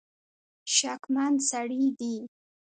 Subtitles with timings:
[0.75, 2.15] شکمن سړي دي.